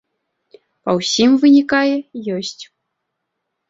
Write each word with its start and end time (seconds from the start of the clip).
Па 0.85 0.91
ўсім 1.01 1.37
вынікае, 1.45 1.95
ёсць. 2.41 2.61